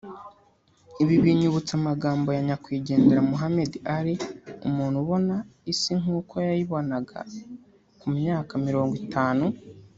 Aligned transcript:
Ibi 1.01 1.15
binyibutsa 1.23 1.73
amagambo 1.79 2.27
ya 2.37 2.41
nyakwigendera 2.47 3.21
Muhammad 3.31 3.71
Ali; 3.97 4.15
‘‘Umuntu 4.67 4.97
ubona 5.03 5.35
isi 5.71 5.91
nk’uko 6.01 6.33
yayibonaga 6.47 7.19
ku 7.99 8.05
myaka 8.17 8.53
mirongo 8.67 8.93
itanu 9.03 9.45